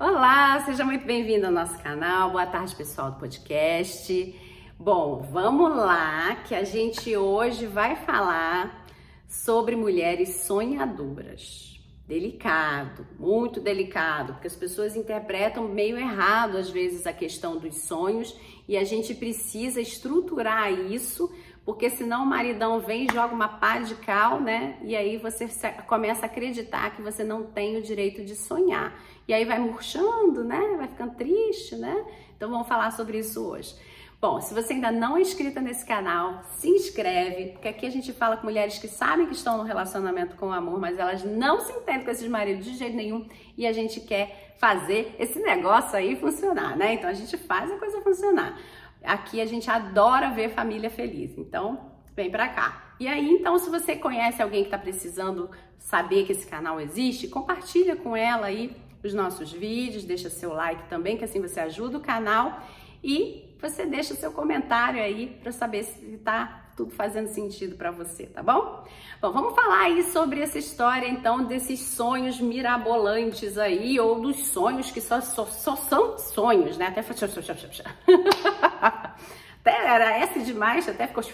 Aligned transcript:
Olá, 0.00 0.62
seja 0.64 0.84
muito 0.84 1.04
bem-vindo 1.04 1.46
ao 1.46 1.50
nosso 1.50 1.76
canal. 1.82 2.30
Boa 2.30 2.46
tarde, 2.46 2.72
pessoal 2.76 3.10
do 3.10 3.18
podcast. 3.18 4.32
Bom, 4.78 5.26
vamos 5.28 5.76
lá 5.76 6.36
que 6.46 6.54
a 6.54 6.62
gente 6.62 7.16
hoje 7.16 7.66
vai 7.66 7.96
falar 7.96 8.86
sobre 9.26 9.74
mulheres 9.74 10.42
sonhadoras. 10.42 11.80
Delicado, 12.06 13.04
muito 13.18 13.60
delicado, 13.60 14.34
porque 14.34 14.46
as 14.46 14.54
pessoas 14.54 14.94
interpretam 14.94 15.66
meio 15.66 15.98
errado 15.98 16.56
às 16.56 16.70
vezes 16.70 17.04
a 17.04 17.12
questão 17.12 17.58
dos 17.58 17.78
sonhos 17.78 18.38
e 18.68 18.76
a 18.76 18.84
gente 18.84 19.12
precisa 19.16 19.80
estruturar 19.80 20.70
isso 20.70 21.28
porque 21.68 21.90
senão 21.90 22.22
o 22.22 22.26
maridão 22.26 22.80
vem 22.80 23.04
e 23.04 23.12
joga 23.12 23.34
uma 23.34 23.46
pá 23.46 23.78
de 23.78 23.94
cal, 23.96 24.40
né? 24.40 24.78
E 24.82 24.96
aí 24.96 25.18
você 25.18 25.46
começa 25.86 26.24
a 26.24 26.24
acreditar 26.24 26.96
que 26.96 27.02
você 27.02 27.22
não 27.22 27.42
tem 27.42 27.76
o 27.76 27.82
direito 27.82 28.24
de 28.24 28.34
sonhar. 28.34 28.98
E 29.28 29.34
aí 29.34 29.44
vai 29.44 29.58
murchando, 29.58 30.42
né? 30.42 30.76
Vai 30.78 30.88
ficando 30.88 31.14
triste, 31.14 31.76
né? 31.76 32.06
Então 32.34 32.48
vamos 32.48 32.66
falar 32.66 32.90
sobre 32.92 33.18
isso 33.18 33.44
hoje. 33.44 33.74
Bom, 34.18 34.40
se 34.40 34.54
você 34.54 34.72
ainda 34.72 34.90
não 34.90 35.18
é 35.18 35.20
inscrita 35.20 35.60
nesse 35.60 35.84
canal, 35.84 36.42
se 36.56 36.70
inscreve, 36.70 37.52
porque 37.52 37.68
aqui 37.68 37.84
a 37.84 37.90
gente 37.90 38.14
fala 38.14 38.38
com 38.38 38.44
mulheres 38.44 38.78
que 38.78 38.88
sabem 38.88 39.26
que 39.26 39.34
estão 39.34 39.58
no 39.58 39.64
relacionamento 39.64 40.36
com 40.36 40.46
o 40.46 40.52
amor, 40.52 40.80
mas 40.80 40.98
elas 40.98 41.22
não 41.22 41.60
se 41.60 41.70
entendem 41.70 42.02
com 42.02 42.10
esses 42.10 42.28
maridos 42.28 42.64
de 42.64 42.78
jeito 42.78 42.96
nenhum 42.96 43.28
e 43.58 43.66
a 43.66 43.74
gente 43.74 44.00
quer 44.00 44.54
fazer 44.58 45.14
esse 45.18 45.38
negócio 45.38 45.94
aí 45.98 46.16
funcionar, 46.16 46.78
né? 46.78 46.94
Então 46.94 47.10
a 47.10 47.14
gente 47.14 47.36
faz 47.36 47.70
a 47.70 47.76
coisa 47.76 48.00
funcionar. 48.00 48.58
Aqui 49.02 49.40
a 49.40 49.46
gente 49.46 49.70
adora 49.70 50.30
ver 50.30 50.50
família 50.50 50.90
feliz, 50.90 51.36
então 51.38 51.92
vem 52.14 52.30
pra 52.30 52.48
cá. 52.48 52.94
E 52.98 53.06
aí, 53.06 53.30
então, 53.30 53.58
se 53.58 53.70
você 53.70 53.94
conhece 53.94 54.42
alguém 54.42 54.62
que 54.62 54.68
está 54.68 54.78
precisando 54.78 55.50
saber 55.78 56.24
que 56.24 56.32
esse 56.32 56.46
canal 56.46 56.80
existe, 56.80 57.28
compartilha 57.28 57.94
com 57.94 58.16
ela 58.16 58.46
aí 58.46 58.76
os 59.04 59.14
nossos 59.14 59.52
vídeos, 59.52 60.04
deixa 60.04 60.28
seu 60.28 60.52
like 60.52 60.88
também, 60.88 61.16
que 61.16 61.24
assim 61.24 61.40
você 61.40 61.60
ajuda 61.60 61.98
o 61.98 62.00
canal 62.00 62.60
e 63.02 63.54
você 63.60 63.86
deixa 63.86 64.14
seu 64.14 64.32
comentário 64.32 65.00
aí 65.00 65.38
para 65.40 65.52
saber 65.52 65.84
se 65.84 66.04
está 66.14 66.67
tudo 66.78 66.92
fazendo 66.92 67.26
sentido 67.26 67.74
para 67.74 67.90
você, 67.90 68.26
tá 68.26 68.40
bom? 68.40 68.84
Bom, 69.20 69.32
vamos 69.32 69.54
falar 69.56 69.80
aí 69.80 70.04
sobre 70.04 70.40
essa 70.40 70.60
história 70.60 71.08
então 71.08 71.44
desses 71.44 71.80
sonhos 71.80 72.40
mirabolantes 72.40 73.58
aí 73.58 73.98
ou 73.98 74.20
dos 74.20 74.46
sonhos 74.46 74.88
que 74.88 75.00
só, 75.00 75.20
só, 75.20 75.44
só 75.44 75.74
são 75.74 76.16
sonhos, 76.16 76.78
né? 76.78 76.86
Até 76.86 77.02
até 79.60 79.86
era 79.86 80.18
S 80.18 80.40
demais, 80.44 80.88
até 80.88 81.08
ficou 81.08 81.24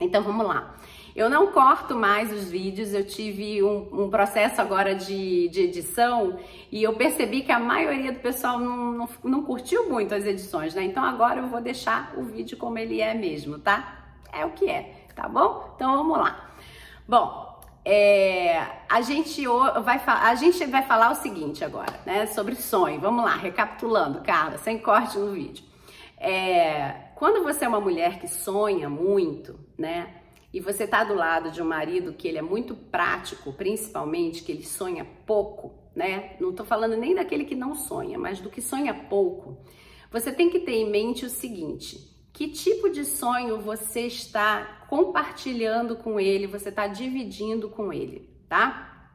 Então 0.00 0.22
vamos 0.22 0.46
lá. 0.46 0.74
Eu 1.18 1.28
não 1.28 1.48
corto 1.48 1.96
mais 1.96 2.32
os 2.32 2.48
vídeos, 2.48 2.94
eu 2.94 3.04
tive 3.04 3.62
um, 3.62 4.04
um 4.04 4.10
processo 4.10 4.60
agora 4.60 4.94
de, 4.94 5.48
de, 5.48 5.62
edição 5.62 6.38
e 6.70 6.82
eu 6.82 6.94
percebi 6.94 7.42
que 7.42 7.50
a 7.50 7.58
maioria 7.58 8.12
do 8.12 8.20
pessoal 8.20 8.58
não, 8.58 8.92
não, 8.92 9.08
não 9.24 9.42
curtiu 9.42 9.88
muito 9.88 10.14
as 10.14 10.24
edições, 10.24 10.74
né? 10.74 10.84
Então 10.84 11.02
agora 11.02 11.40
eu 11.40 11.48
vou 11.48 11.60
deixar 11.60 12.12
o 12.16 12.22
vídeo 12.22 12.56
como 12.56 12.78
ele 12.78 13.00
é 13.00 13.14
mesmo, 13.14 13.58
tá? 13.58 13.98
é 14.32 14.44
o 14.44 14.50
que 14.50 14.68
é, 14.68 15.06
tá 15.14 15.28
bom? 15.28 15.72
Então 15.74 15.96
vamos 15.96 16.18
lá. 16.18 16.50
Bom, 17.06 17.60
é, 17.84 18.64
a, 18.88 19.00
gente 19.00 19.44
vai, 19.82 20.00
a 20.06 20.34
gente 20.34 20.64
vai 20.66 20.82
falar 20.82 21.10
o 21.10 21.14
seguinte 21.14 21.64
agora, 21.64 22.00
né? 22.04 22.26
Sobre 22.26 22.54
sonho. 22.54 23.00
Vamos 23.00 23.24
lá, 23.24 23.34
recapitulando, 23.34 24.20
Carla, 24.22 24.58
sem 24.58 24.78
corte 24.78 25.18
no 25.18 25.32
vídeo. 25.32 25.64
É, 26.18 26.94
quando 27.14 27.42
você 27.42 27.64
é 27.64 27.68
uma 27.68 27.80
mulher 27.80 28.18
que 28.18 28.28
sonha 28.28 28.88
muito, 28.88 29.58
né? 29.76 30.17
E 30.52 30.60
você 30.60 30.86
tá 30.86 31.04
do 31.04 31.14
lado 31.14 31.50
de 31.50 31.60
um 31.60 31.66
marido 31.66 32.12
que 32.12 32.26
ele 32.26 32.38
é 32.38 32.42
muito 32.42 32.74
prático, 32.74 33.52
principalmente, 33.52 34.42
que 34.42 34.50
ele 34.50 34.64
sonha 34.64 35.06
pouco, 35.26 35.74
né? 35.94 36.36
Não 36.40 36.52
tô 36.52 36.64
falando 36.64 36.96
nem 36.96 37.14
daquele 37.14 37.44
que 37.44 37.54
não 37.54 37.74
sonha, 37.74 38.18
mas 38.18 38.40
do 38.40 38.48
que 38.48 38.62
sonha 38.62 38.94
pouco. 38.94 39.58
Você 40.10 40.32
tem 40.32 40.48
que 40.48 40.60
ter 40.60 40.72
em 40.72 40.90
mente 40.90 41.26
o 41.26 41.30
seguinte: 41.30 41.98
que 42.32 42.48
tipo 42.48 42.88
de 42.88 43.04
sonho 43.04 43.60
você 43.60 44.06
está 44.06 44.86
compartilhando 44.88 45.96
com 45.96 46.18
ele, 46.20 46.46
você 46.46 46.70
está 46.70 46.86
dividindo 46.86 47.68
com 47.68 47.92
ele, 47.92 48.30
tá? 48.48 49.10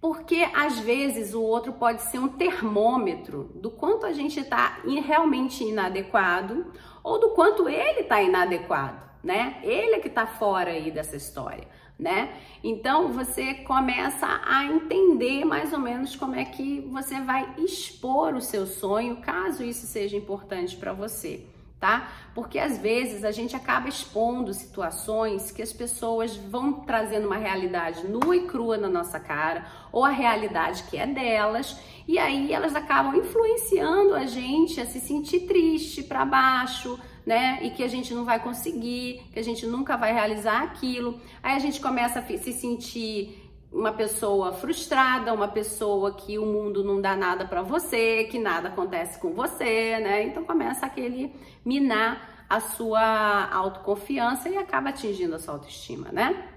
Porque 0.00 0.46
às 0.54 0.78
vezes 0.78 1.34
o 1.34 1.42
outro 1.42 1.72
pode 1.72 2.02
ser 2.02 2.18
um 2.18 2.28
termômetro 2.28 3.50
do 3.54 3.70
quanto 3.70 4.04
a 4.04 4.12
gente 4.12 4.40
está 4.40 4.80
realmente 4.84 5.64
inadequado 5.64 6.72
ou 7.02 7.18
do 7.18 7.30
quanto 7.30 7.68
ele 7.68 8.00
está 8.00 8.20
inadequado, 8.22 9.05
né? 9.26 9.58
Ele 9.62 9.96
é 9.96 9.98
que 9.98 10.06
está 10.06 10.24
fora 10.24 10.70
aí 10.70 10.90
dessa 10.90 11.16
história, 11.16 11.66
né? 11.98 12.32
Então 12.62 13.12
você 13.12 13.54
começa 13.54 14.40
a 14.46 14.64
entender 14.64 15.44
mais 15.44 15.72
ou 15.72 15.80
menos 15.80 16.14
como 16.14 16.36
é 16.36 16.44
que 16.44 16.80
você 16.92 17.20
vai 17.20 17.54
expor 17.58 18.36
o 18.36 18.40
seu 18.40 18.66
sonho, 18.66 19.16
caso 19.16 19.64
isso 19.64 19.84
seja 19.84 20.16
importante 20.16 20.76
para 20.76 20.92
você 20.92 21.44
tá? 21.78 22.10
Porque 22.34 22.58
às 22.58 22.78
vezes 22.78 23.24
a 23.24 23.30
gente 23.30 23.54
acaba 23.54 23.88
expondo 23.88 24.52
situações 24.54 25.50
que 25.50 25.62
as 25.62 25.72
pessoas 25.72 26.34
vão 26.34 26.72
trazendo 26.72 27.26
uma 27.26 27.36
realidade 27.36 28.06
nua 28.06 28.34
e 28.34 28.46
crua 28.46 28.78
na 28.78 28.88
nossa 28.88 29.20
cara, 29.20 29.66
ou 29.92 30.04
a 30.04 30.10
realidade 30.10 30.84
que 30.84 30.96
é 30.96 31.06
delas, 31.06 31.78
e 32.08 32.18
aí 32.18 32.52
elas 32.52 32.74
acabam 32.74 33.14
influenciando 33.16 34.14
a 34.14 34.24
gente 34.24 34.80
a 34.80 34.86
se 34.86 35.00
sentir 35.00 35.40
triste, 35.40 36.02
para 36.02 36.24
baixo, 36.24 36.98
né? 37.26 37.58
E 37.60 37.70
que 37.70 37.82
a 37.82 37.88
gente 37.88 38.14
não 38.14 38.24
vai 38.24 38.40
conseguir, 38.40 39.20
que 39.32 39.38
a 39.38 39.42
gente 39.42 39.66
nunca 39.66 39.96
vai 39.96 40.12
realizar 40.12 40.62
aquilo. 40.62 41.20
Aí 41.42 41.56
a 41.56 41.58
gente 41.58 41.80
começa 41.80 42.20
a 42.20 42.22
se 42.22 42.52
sentir 42.52 43.42
uma 43.72 43.92
pessoa 43.92 44.52
frustrada, 44.52 45.34
uma 45.34 45.48
pessoa 45.48 46.14
que 46.14 46.38
o 46.38 46.46
mundo 46.46 46.84
não 46.84 47.00
dá 47.00 47.16
nada 47.16 47.44
para 47.44 47.62
você, 47.62 48.24
que 48.30 48.38
nada 48.38 48.68
acontece 48.68 49.18
com 49.18 49.32
você, 49.32 49.98
né? 49.98 50.22
Então 50.22 50.44
começa 50.44 50.86
aquele 50.86 51.34
minar 51.64 52.46
a 52.48 52.60
sua 52.60 53.52
autoconfiança 53.52 54.48
e 54.48 54.56
acaba 54.56 54.90
atingindo 54.90 55.34
a 55.34 55.38
sua 55.38 55.54
autoestima, 55.54 56.10
né? 56.12 56.48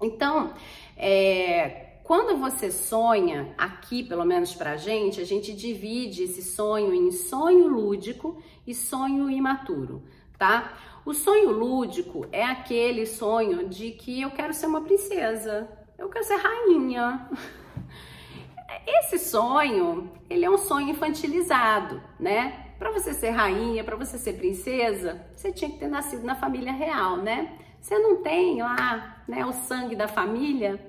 Então, 0.00 0.54
é, 0.96 1.87
quando 2.08 2.38
você 2.38 2.70
sonha, 2.70 3.52
aqui 3.58 4.02
pelo 4.02 4.24
menos 4.24 4.54
pra 4.54 4.78
gente, 4.78 5.20
a 5.20 5.26
gente 5.26 5.52
divide 5.52 6.22
esse 6.22 6.42
sonho 6.42 6.94
em 6.94 7.10
sonho 7.10 7.68
lúdico 7.68 8.42
e 8.66 8.74
sonho 8.74 9.28
imaturo, 9.28 10.02
tá? 10.38 10.72
O 11.04 11.12
sonho 11.12 11.50
lúdico 11.50 12.26
é 12.32 12.42
aquele 12.42 13.04
sonho 13.04 13.68
de 13.68 13.90
que 13.90 14.22
eu 14.22 14.30
quero 14.30 14.54
ser 14.54 14.68
uma 14.68 14.80
princesa, 14.80 15.68
eu 15.98 16.08
quero 16.08 16.24
ser 16.24 16.36
rainha. 16.36 17.28
Esse 18.88 19.18
sonho, 19.18 20.10
ele 20.30 20.46
é 20.46 20.50
um 20.50 20.56
sonho 20.56 20.88
infantilizado, 20.88 22.02
né? 22.18 22.72
Para 22.78 22.90
você 22.90 23.12
ser 23.12 23.30
rainha, 23.32 23.84
para 23.84 23.96
você 23.96 24.16
ser 24.16 24.38
princesa, 24.38 25.26
você 25.36 25.52
tinha 25.52 25.70
que 25.70 25.76
ter 25.76 25.88
nascido 25.88 26.24
na 26.24 26.36
família 26.36 26.72
real, 26.72 27.18
né? 27.18 27.58
Você 27.82 27.98
não 27.98 28.22
tem 28.22 28.62
lá, 28.62 29.22
né, 29.28 29.44
o 29.44 29.52
sangue 29.52 29.94
da 29.94 30.08
família, 30.08 30.80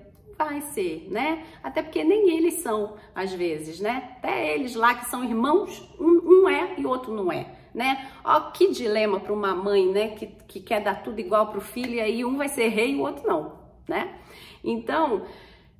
vai 0.45 0.61
ser, 0.61 1.07
né? 1.09 1.43
Até 1.61 1.81
porque 1.81 2.03
nem 2.03 2.37
eles 2.37 2.55
são, 2.55 2.95
às 3.13 3.33
vezes, 3.33 3.79
né? 3.79 4.15
Até 4.17 4.55
eles 4.55 4.75
lá 4.75 4.93
que 4.93 5.05
são 5.05 5.23
irmãos, 5.23 5.87
um, 5.99 6.43
um 6.43 6.49
é 6.49 6.75
e 6.77 6.85
o 6.85 6.89
outro 6.89 7.13
não 7.13 7.31
é, 7.31 7.45
né? 7.73 8.09
Ó, 8.23 8.51
que 8.51 8.71
dilema 8.71 9.19
para 9.19 9.33
uma 9.33 9.53
mãe, 9.53 9.85
né? 9.87 10.09
Que, 10.09 10.27
que 10.47 10.59
quer 10.59 10.81
dar 10.81 11.03
tudo 11.03 11.19
igual 11.19 11.47
para 11.47 11.57
o 11.57 11.61
filho 11.61 11.95
e 11.95 12.01
aí 12.01 12.25
um 12.25 12.37
vai 12.37 12.47
ser 12.47 12.69
rei 12.69 12.93
e 12.93 12.95
o 12.95 13.01
outro 13.01 13.27
não, 13.27 13.53
né? 13.87 14.15
Então, 14.63 15.23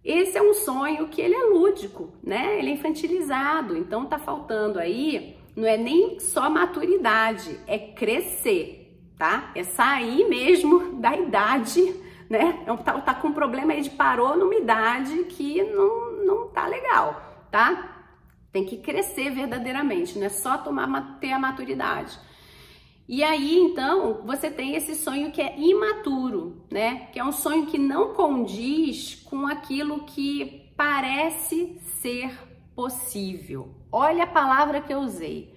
esse 0.04 0.38
é 0.38 0.42
um 0.42 0.54
sonho 0.54 1.08
que 1.08 1.22
ele 1.22 1.36
é 1.36 1.44
lúdico, 1.46 2.14
né? 2.24 2.58
Ele 2.60 2.72
é 2.72 2.74
infantilizado. 2.74 3.78
Então 3.78 4.06
tá 4.06 4.18
faltando 4.18 4.80
aí, 4.80 5.38
não 5.56 5.68
é 5.68 5.78
nem 5.78 6.20
só 6.20 6.50
maturidade, 6.50 7.60
é 7.68 7.78
crescer, 7.78 8.98
tá? 9.18 9.52
É 9.56 9.64
sair 9.64 10.28
mesmo 10.28 10.94
da 11.00 11.16
idade, 11.16 11.94
né? 12.30 12.60
Então, 12.62 12.78
tá, 12.78 12.94
tá 13.02 13.14
com 13.16 13.30
um 13.30 13.34
problema 13.34 13.74
aí 13.74 13.82
de 13.82 13.90
parou 13.90 14.38
numa 14.38 14.56
idade 14.56 15.24
que 15.26 15.64
não, 15.64 16.24
não 16.24 16.48
tá 16.50 16.68
legal, 16.68 17.48
tá? 17.50 18.06
Tem 18.52 18.66
que 18.66 18.78
crescer 18.78 19.32
verdadeiramente, 19.32 20.18
não 20.18 20.28
é 20.28 20.30
só 20.30 20.58
tomar, 20.58 21.20
ter 21.20 21.32
a 21.32 21.40
maturidade. 21.40 22.20
E 23.08 23.24
aí, 23.24 23.58
então, 23.58 24.22
você 24.24 24.52
tem 24.52 24.76
esse 24.76 24.94
sonho 24.94 25.32
que 25.32 25.42
é 25.42 25.60
imaturo, 25.60 26.64
né? 26.72 27.08
Que 27.12 27.20
é 27.20 27.24
um 27.24 27.32
sonho 27.32 27.66
que 27.66 27.80
não 27.80 28.14
condiz 28.14 29.16
com 29.26 29.48
aquilo 29.48 30.04
que 30.04 30.72
parece 30.78 31.80
ser 32.00 32.32
possível. 32.76 33.74
Olha 33.92 34.26
a 34.26 34.28
palavra 34.28 34.80
que 34.80 34.94
eu 34.94 35.00
usei. 35.00 35.56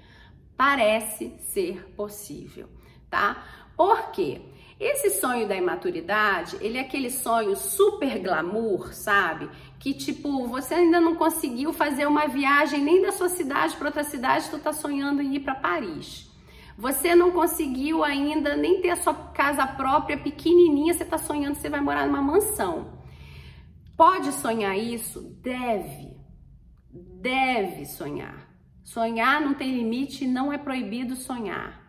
Parece 0.57 1.35
ser 1.41 1.93
possível, 1.95 2.69
tá? 3.11 3.45
Por 3.77 4.13
quê? 4.13 4.41
Esse 4.85 5.11
sonho 5.11 5.47
da 5.47 5.55
imaturidade, 5.55 6.57
ele 6.61 6.77
é 6.77 6.81
aquele 6.81 7.09
sonho 7.09 7.55
super 7.55 8.19
glamour, 8.19 8.93
sabe? 8.93 9.49
Que 9.79 9.95
tipo, 9.95 10.49
você 10.49 10.75
ainda 10.75 11.01
não 11.01 11.15
conseguiu 11.15 11.73
fazer 11.73 12.05
uma 12.05 12.27
viagem 12.27 12.83
nem 12.83 13.01
da 13.01 13.13
sua 13.13 13.29
cidade 13.29 13.77
para 13.77 13.87
outra 13.87 14.03
cidade, 14.03 14.51
tu 14.51 14.59
tá 14.59 14.73
sonhando 14.73 15.23
em 15.23 15.37
ir 15.37 15.41
para 15.41 15.55
Paris. 15.55 16.29
Você 16.77 17.15
não 17.15 17.31
conseguiu 17.31 18.03
ainda 18.03 18.57
nem 18.57 18.81
ter 18.81 18.91
a 18.91 18.97
sua 18.97 19.15
casa 19.15 19.65
própria 19.65 20.19
pequenininha, 20.19 20.95
você 20.95 21.05
está 21.05 21.17
sonhando 21.17 21.55
que 21.55 21.61
você 21.61 21.71
vai 21.71 21.81
morar 21.81 22.05
numa 22.05 22.21
mansão. 22.21 22.99
Pode 23.97 24.33
sonhar 24.33 24.77
isso? 24.77 25.21
Deve. 25.41 26.17
deve 26.91 27.87
sonhar. 27.87 28.49
Sonhar 28.83 29.41
não 29.41 29.55
tem 29.55 29.77
limite, 29.77 30.27
não 30.27 30.53
é 30.53 30.59
proibido 30.59 31.15
sonhar. 31.15 31.82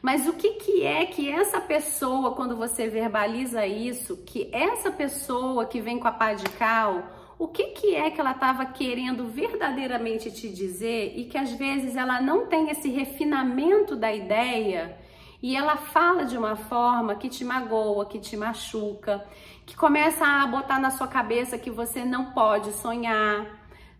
Mas 0.00 0.26
o 0.26 0.32
que, 0.32 0.54
que 0.54 0.84
é 0.84 1.04
que 1.06 1.28
essa 1.30 1.60
pessoa, 1.60 2.34
quando 2.34 2.56
você 2.56 2.88
verbaliza 2.88 3.66
isso, 3.66 4.16
que 4.24 4.48
essa 4.52 4.90
pessoa 4.90 5.66
que 5.66 5.80
vem 5.80 5.98
com 5.98 6.08
a 6.08 6.12
pá 6.12 6.32
de 6.32 6.44
cal, 6.44 7.02
o 7.38 7.48
que, 7.48 7.64
que 7.68 7.94
é 7.94 8.10
que 8.10 8.20
ela 8.20 8.32
estava 8.32 8.64
querendo 8.66 9.26
verdadeiramente 9.26 10.30
te 10.30 10.48
dizer 10.48 11.12
e 11.16 11.24
que 11.24 11.36
às 11.36 11.52
vezes 11.52 11.96
ela 11.96 12.20
não 12.20 12.46
tem 12.46 12.70
esse 12.70 12.88
refinamento 12.88 13.96
da 13.96 14.12
ideia 14.12 14.96
e 15.42 15.56
ela 15.56 15.76
fala 15.76 16.24
de 16.24 16.38
uma 16.38 16.54
forma 16.54 17.16
que 17.16 17.28
te 17.28 17.44
magoa, 17.44 18.06
que 18.06 18.20
te 18.20 18.36
machuca, 18.36 19.26
que 19.66 19.74
começa 19.74 20.24
a 20.24 20.46
botar 20.46 20.78
na 20.78 20.90
sua 20.90 21.08
cabeça 21.08 21.58
que 21.58 21.70
você 21.70 22.04
não 22.04 22.26
pode 22.26 22.72
sonhar, 22.74 23.46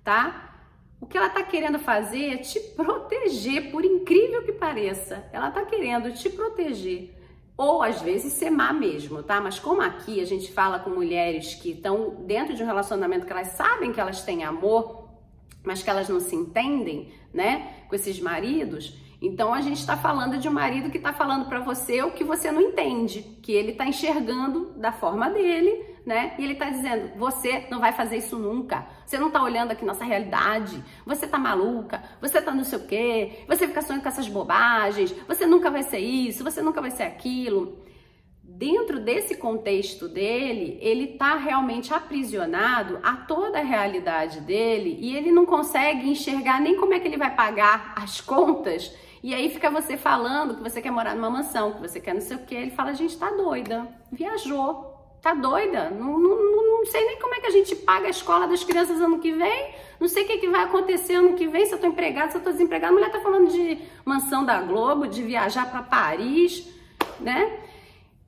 tá? 0.04 0.51
O 1.02 1.06
que 1.06 1.18
ela 1.18 1.26
está 1.26 1.42
querendo 1.42 1.80
fazer 1.80 2.32
é 2.32 2.36
te 2.36 2.60
proteger, 2.60 3.72
por 3.72 3.84
incrível 3.84 4.44
que 4.44 4.52
pareça. 4.52 5.28
Ela 5.32 5.48
está 5.48 5.64
querendo 5.64 6.12
te 6.12 6.30
proteger. 6.30 7.12
Ou 7.56 7.82
às 7.82 8.00
vezes 8.00 8.32
ser 8.34 8.50
má 8.50 8.72
mesmo, 8.72 9.20
tá? 9.20 9.40
Mas 9.40 9.58
como 9.58 9.82
aqui 9.82 10.20
a 10.20 10.24
gente 10.24 10.52
fala 10.52 10.78
com 10.78 10.90
mulheres 10.90 11.56
que 11.56 11.72
estão 11.72 12.24
dentro 12.24 12.54
de 12.54 12.62
um 12.62 12.66
relacionamento 12.66 13.26
que 13.26 13.32
elas 13.32 13.48
sabem 13.48 13.92
que 13.92 14.00
elas 14.00 14.22
têm 14.22 14.44
amor, 14.44 15.08
mas 15.64 15.82
que 15.82 15.90
elas 15.90 16.08
não 16.08 16.20
se 16.20 16.36
entendem, 16.36 17.12
né? 17.34 17.84
Com 17.88 17.96
esses 17.96 18.20
maridos, 18.20 18.96
então 19.22 19.54
a 19.54 19.60
gente 19.60 19.78
está 19.78 19.96
falando 19.96 20.36
de 20.36 20.48
um 20.48 20.52
marido 20.52 20.90
que 20.90 20.96
está 20.96 21.12
falando 21.12 21.46
para 21.46 21.60
você 21.60 22.02
o 22.02 22.10
que 22.10 22.24
você 22.24 22.50
não 22.50 22.60
entende, 22.60 23.22
que 23.40 23.52
ele 23.52 23.70
está 23.70 23.86
enxergando 23.86 24.72
da 24.76 24.90
forma 24.90 25.30
dele, 25.30 25.86
né? 26.04 26.34
E 26.40 26.42
ele 26.42 26.54
está 26.54 26.68
dizendo: 26.68 27.16
você 27.16 27.68
não 27.70 27.78
vai 27.78 27.92
fazer 27.92 28.16
isso 28.16 28.36
nunca. 28.36 28.84
Você 29.06 29.16
não 29.18 29.28
está 29.28 29.40
olhando 29.40 29.70
aqui 29.70 29.84
nossa 29.84 30.04
realidade. 30.04 30.82
Você 31.06 31.28
tá 31.28 31.38
maluca. 31.38 32.02
Você 32.20 32.42
tá 32.42 32.52
não 32.52 32.64
sei 32.64 32.78
o 32.80 32.86
quê. 32.86 33.44
Você 33.46 33.68
fica 33.68 33.80
sonhando 33.80 34.02
com 34.02 34.08
essas 34.08 34.26
bobagens. 34.26 35.14
Você 35.28 35.46
nunca 35.46 35.70
vai 35.70 35.84
ser 35.84 36.00
isso. 36.00 36.42
Você 36.42 36.60
nunca 36.60 36.80
vai 36.80 36.90
ser 36.90 37.04
aquilo. 37.04 37.78
Dentro 38.42 38.98
desse 38.98 39.36
contexto 39.36 40.08
dele, 40.08 40.78
ele 40.80 41.12
está 41.12 41.36
realmente 41.36 41.94
aprisionado 41.94 42.98
a 43.04 43.16
toda 43.16 43.60
a 43.60 43.64
realidade 43.64 44.40
dele 44.40 44.98
e 45.00 45.16
ele 45.16 45.30
não 45.30 45.46
consegue 45.46 46.08
enxergar 46.08 46.60
nem 46.60 46.76
como 46.76 46.92
é 46.92 47.00
que 47.00 47.06
ele 47.06 47.16
vai 47.16 47.34
pagar 47.34 47.94
as 47.96 48.20
contas 48.20 48.92
e 49.22 49.32
aí 49.32 49.48
fica 49.50 49.70
você 49.70 49.96
falando 49.96 50.56
que 50.56 50.62
você 50.62 50.82
quer 50.82 50.90
morar 50.90 51.14
numa 51.14 51.30
mansão, 51.30 51.72
que 51.72 51.80
você 51.80 52.00
quer 52.00 52.12
não 52.12 52.20
sei 52.20 52.36
o 52.36 52.40
que. 52.40 52.54
Ele 52.54 52.70
fala, 52.72 52.90
a 52.90 52.94
gente 52.94 53.16
tá 53.16 53.30
doida, 53.30 53.86
viajou, 54.10 54.92
tá 55.22 55.32
doida, 55.32 55.90
não, 55.90 56.18
não, 56.18 56.78
não 56.78 56.86
sei 56.86 57.06
nem 57.06 57.20
como 57.20 57.34
é 57.36 57.40
que 57.40 57.46
a 57.46 57.50
gente 57.50 57.76
paga 57.76 58.08
a 58.08 58.10
escola 58.10 58.48
das 58.48 58.64
crianças 58.64 59.00
ano 59.00 59.20
que 59.20 59.30
vem, 59.30 59.74
não 60.00 60.08
sei 60.08 60.24
o 60.24 60.26
que, 60.26 60.38
que 60.38 60.48
vai 60.48 60.64
acontecer 60.64 61.14
ano 61.14 61.34
que 61.34 61.46
vem, 61.46 61.64
se 61.64 61.72
eu 61.72 61.78
tô 61.78 61.86
empregada, 61.86 62.32
se 62.32 62.38
eu 62.38 62.42
tô 62.42 62.50
desempregada. 62.50 62.92
A 62.92 62.94
mulher 62.94 63.12
tá 63.12 63.20
falando 63.20 63.48
de 63.48 63.78
mansão 64.04 64.44
da 64.44 64.60
Globo, 64.60 65.06
de 65.06 65.22
viajar 65.22 65.70
para 65.70 65.82
Paris, 65.82 66.68
né? 67.20 67.60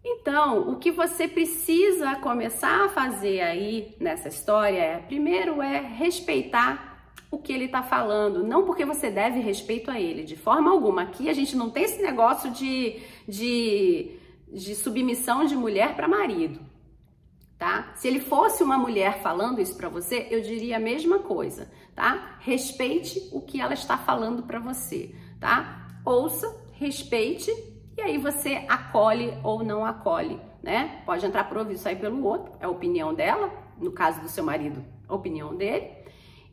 Então, 0.04 0.70
o 0.70 0.76
que 0.76 0.92
você 0.92 1.26
precisa 1.26 2.14
começar 2.16 2.84
a 2.84 2.88
fazer 2.88 3.40
aí 3.40 3.96
nessa 3.98 4.28
história 4.28 4.78
é, 4.78 4.98
primeiro 4.98 5.60
é 5.60 5.80
respeitar 5.80 6.93
o 7.34 7.38
que 7.38 7.52
ele 7.52 7.64
está 7.64 7.82
falando, 7.82 8.42
não 8.42 8.64
porque 8.64 8.84
você 8.84 9.10
deve 9.10 9.40
respeito 9.40 9.90
a 9.90 10.00
ele, 10.00 10.22
de 10.22 10.36
forma 10.36 10.70
alguma. 10.70 11.02
Aqui 11.02 11.28
a 11.28 11.32
gente 11.32 11.56
não 11.56 11.70
tem 11.70 11.84
esse 11.84 12.00
negócio 12.00 12.50
de, 12.50 13.00
de, 13.26 14.16
de 14.52 14.74
submissão 14.74 15.44
de 15.44 15.56
mulher 15.56 15.96
para 15.96 16.06
marido, 16.06 16.60
tá? 17.58 17.92
Se 17.96 18.06
ele 18.06 18.20
fosse 18.20 18.62
uma 18.62 18.78
mulher 18.78 19.20
falando 19.20 19.60
isso 19.60 19.76
para 19.76 19.88
você, 19.88 20.28
eu 20.30 20.40
diria 20.40 20.76
a 20.76 20.80
mesma 20.80 21.18
coisa, 21.18 21.70
tá? 21.94 22.36
Respeite 22.40 23.28
o 23.32 23.40
que 23.40 23.60
ela 23.60 23.74
está 23.74 23.98
falando 23.98 24.44
para 24.44 24.60
você, 24.60 25.14
tá? 25.40 25.88
Ouça, 26.04 26.54
respeite 26.72 27.50
e 27.96 28.00
aí 28.00 28.18
você 28.18 28.64
acolhe 28.68 29.36
ou 29.42 29.64
não 29.64 29.84
acolhe, 29.84 30.40
né? 30.62 31.02
Pode 31.04 31.26
entrar 31.26 31.48
por 31.48 31.58
ouvir 31.58 31.78
sair 31.78 31.96
pelo 31.96 32.24
outro, 32.24 32.52
é 32.60 32.64
a 32.64 32.70
opinião 32.70 33.12
dela, 33.12 33.50
no 33.78 33.90
caso 33.90 34.20
do 34.20 34.28
seu 34.28 34.44
marido, 34.44 34.84
a 35.08 35.14
opinião 35.14 35.56
dele 35.56 36.03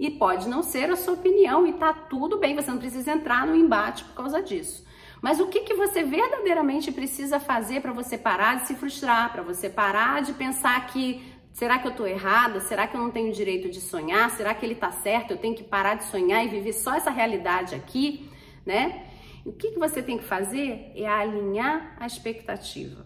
e 0.01 0.09
pode 0.09 0.49
não 0.49 0.63
ser 0.63 0.89
a 0.89 0.95
sua 0.95 1.13
opinião 1.13 1.67
e 1.67 1.73
tá 1.73 1.93
tudo 1.93 2.39
bem, 2.39 2.55
você 2.55 2.71
não 2.71 2.79
precisa 2.79 3.11
entrar 3.11 3.45
no 3.45 3.55
embate 3.55 4.03
por 4.03 4.15
causa 4.15 4.41
disso. 4.41 4.83
Mas 5.21 5.39
o 5.39 5.47
que, 5.47 5.59
que 5.59 5.75
você 5.75 6.01
verdadeiramente 6.01 6.91
precisa 6.91 7.39
fazer 7.39 7.81
para 7.81 7.93
você 7.93 8.17
parar 8.17 8.55
de 8.55 8.65
se 8.65 8.73
frustrar, 8.73 9.31
para 9.31 9.43
você 9.43 9.69
parar 9.69 10.23
de 10.23 10.33
pensar 10.33 10.87
que 10.87 11.23
será 11.53 11.77
que 11.77 11.87
eu 11.87 11.91
tô 11.91 12.07
errada? 12.07 12.59
Será 12.61 12.87
que 12.87 12.97
eu 12.97 12.99
não 12.99 13.11
tenho 13.11 13.31
direito 13.31 13.69
de 13.69 13.79
sonhar? 13.79 14.31
Será 14.31 14.55
que 14.55 14.65
ele 14.65 14.73
tá 14.73 14.89
certo? 14.89 15.31
Eu 15.31 15.37
tenho 15.37 15.55
que 15.55 15.63
parar 15.63 15.93
de 15.93 16.05
sonhar 16.05 16.43
e 16.43 16.47
viver 16.47 16.73
só 16.73 16.95
essa 16.95 17.11
realidade 17.11 17.75
aqui, 17.75 18.27
né? 18.65 19.05
O 19.45 19.53
que, 19.53 19.69
que 19.69 19.77
você 19.77 20.01
tem 20.01 20.17
que 20.17 20.23
fazer 20.23 20.91
é 20.95 21.07
alinhar 21.07 21.95
a 21.99 22.07
expectativa. 22.07 23.05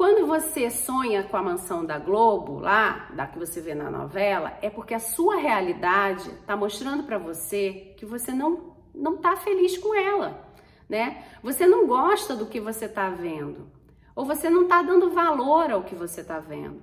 Quando 0.00 0.26
você 0.26 0.70
sonha 0.70 1.24
com 1.24 1.36
a 1.36 1.42
mansão 1.42 1.84
da 1.84 1.98
Globo, 1.98 2.58
lá, 2.58 3.10
da 3.14 3.26
que 3.26 3.38
você 3.38 3.60
vê 3.60 3.74
na 3.74 3.90
novela, 3.90 4.56
é 4.62 4.70
porque 4.70 4.94
a 4.94 4.98
sua 4.98 5.36
realidade 5.36 6.26
está 6.30 6.56
mostrando 6.56 7.02
para 7.02 7.18
você 7.18 7.92
que 7.98 8.06
você 8.06 8.32
não 8.32 8.74
não 8.94 9.16
está 9.16 9.36
feliz 9.36 9.76
com 9.76 9.94
ela, 9.94 10.42
né? 10.88 11.26
Você 11.42 11.66
não 11.66 11.86
gosta 11.86 12.34
do 12.34 12.46
que 12.46 12.58
você 12.58 12.86
está 12.86 13.10
vendo, 13.10 13.70
ou 14.16 14.24
você 14.24 14.48
não 14.48 14.62
está 14.62 14.80
dando 14.80 15.10
valor 15.10 15.70
ao 15.70 15.84
que 15.84 15.94
você 15.94 16.22
está 16.22 16.38
vendo. 16.38 16.80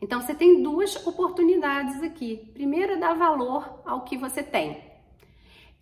Então 0.00 0.18
você 0.18 0.34
tem 0.34 0.62
duas 0.62 1.06
oportunidades 1.06 2.02
aqui. 2.02 2.50
Primeiro 2.54 2.94
é 2.94 2.96
dar 2.96 3.12
valor 3.12 3.82
ao 3.84 4.04
que 4.04 4.16
você 4.16 4.42
tem. 4.42 4.82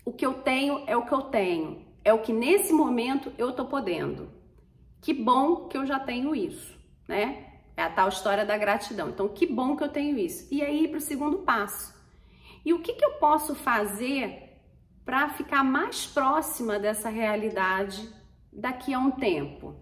O 0.04 0.12
que 0.12 0.26
eu 0.26 0.34
tenho 0.34 0.82
é 0.88 0.96
o 0.96 1.06
que 1.06 1.14
eu 1.14 1.22
tenho, 1.22 1.86
é 2.04 2.12
o 2.12 2.18
que 2.18 2.32
nesse 2.32 2.72
momento 2.72 3.32
eu 3.38 3.50
estou 3.50 3.66
podendo. 3.66 4.39
Que 5.00 5.14
bom 5.14 5.68
que 5.68 5.76
eu 5.76 5.86
já 5.86 5.98
tenho 5.98 6.34
isso, 6.34 6.78
né? 7.08 7.46
É 7.76 7.82
a 7.82 7.90
tal 7.90 8.08
história 8.08 8.44
da 8.44 8.58
gratidão. 8.58 9.08
Então, 9.08 9.28
que 9.28 9.46
bom 9.46 9.76
que 9.76 9.84
eu 9.84 9.88
tenho 9.88 10.18
isso. 10.18 10.46
E 10.50 10.62
aí, 10.62 10.86
para 10.88 10.98
o 10.98 11.00
segundo 11.00 11.38
passo. 11.38 11.94
E 12.64 12.74
o 12.74 12.80
que, 12.80 12.92
que 12.92 13.04
eu 13.04 13.12
posso 13.12 13.54
fazer 13.54 14.58
para 15.04 15.30
ficar 15.30 15.64
mais 15.64 16.06
próxima 16.06 16.78
dessa 16.78 17.08
realidade 17.08 18.06
daqui 18.52 18.92
a 18.92 18.98
um 18.98 19.10
tempo? 19.10 19.74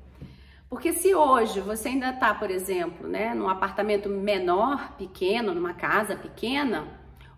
Porque 0.69 0.93
se 0.93 1.15
hoje 1.15 1.61
você 1.61 1.89
ainda 1.89 2.11
está, 2.11 2.35
por 2.35 2.51
exemplo, 2.51 3.09
né, 3.09 3.35
num 3.35 3.49
apartamento 3.49 4.09
menor, 4.09 4.97
pequeno, 4.97 5.55
numa 5.55 5.75
casa 5.75 6.15
pequena, 6.15 6.87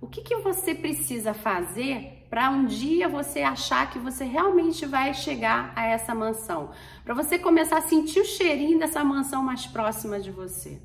o 0.00 0.09
que, 0.09 0.21
que 0.21 0.37
você 0.37 0.75
precisa 0.75 1.32
fazer 1.32 2.19
para 2.31 2.49
um 2.49 2.65
dia 2.65 3.08
você 3.08 3.43
achar 3.43 3.91
que 3.91 3.99
você 3.99 4.22
realmente 4.25 4.87
vai 4.87 5.13
chegar 5.13 5.72
a 5.75 5.84
essa 5.84 6.15
mansão, 6.15 6.70
para 7.05 7.13
você 7.13 7.37
começar 7.37 7.79
a 7.79 7.82
sentir 7.82 8.20
o 8.20 8.25
cheirinho 8.25 8.79
dessa 8.79 9.03
mansão 9.03 9.43
mais 9.43 9.67
próxima 9.67 10.20
de 10.20 10.31
você, 10.31 10.81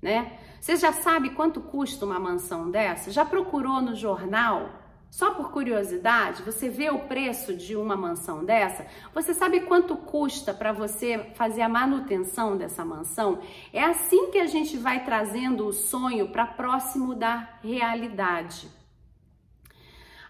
né? 0.00 0.38
Você 0.60 0.76
já 0.76 0.92
sabe 0.92 1.30
quanto 1.30 1.60
custa 1.60 2.06
uma 2.06 2.18
mansão 2.18 2.70
dessa? 2.70 3.10
Já 3.10 3.24
procurou 3.24 3.82
no 3.82 3.94
jornal? 3.94 4.70
Só 5.10 5.32
por 5.32 5.50
curiosidade, 5.50 6.42
você 6.42 6.68
vê 6.68 6.90
o 6.90 7.00
preço 7.00 7.54
de 7.54 7.76
uma 7.76 7.96
mansão 7.96 8.44
dessa? 8.44 8.86
Você 9.12 9.34
sabe 9.34 9.60
quanto 9.60 9.96
custa 9.96 10.54
para 10.54 10.72
você 10.72 11.30
fazer 11.34 11.62
a 11.62 11.68
manutenção 11.68 12.56
dessa 12.56 12.84
mansão? 12.84 13.40
É 13.72 13.84
assim 13.84 14.30
que 14.30 14.38
a 14.38 14.46
gente 14.46 14.76
vai 14.76 15.04
trazendo 15.04 15.66
o 15.66 15.72
sonho 15.72 16.28
para 16.28 16.46
próximo 16.46 17.14
da 17.14 17.48
realidade 17.62 18.68